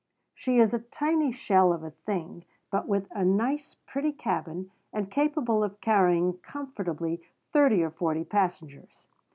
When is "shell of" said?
1.31-1.83